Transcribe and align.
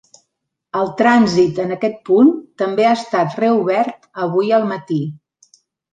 El 0.79 0.87
trànsit 1.01 1.59
en 1.65 1.75
aquest 1.75 1.99
punt 2.11 2.31
també 2.63 2.87
ha 2.93 2.97
estat 3.03 3.37
reobert 3.43 4.11
avui 4.25 4.51
al 4.59 4.67
matí. 4.73 5.03